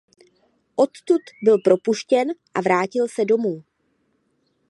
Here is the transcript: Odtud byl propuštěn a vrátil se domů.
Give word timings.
Odtud 0.75 1.21
byl 1.43 1.57
propuštěn 1.57 2.27
a 2.53 2.61
vrátil 2.61 3.07
se 3.07 3.25
domů. 3.25 3.63